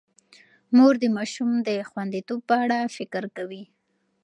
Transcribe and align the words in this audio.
مور 0.75 0.93
د 1.03 1.05
ماشومانو 1.17 1.61
د 1.69 1.71
خوندیتوب 1.89 2.39
په 2.49 2.55
اړه 2.63 2.79
فکر 2.97 3.23
کوي. 3.35 3.63